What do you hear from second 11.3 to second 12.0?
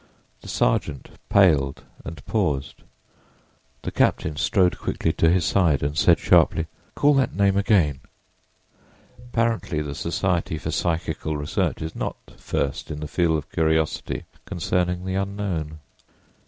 Research is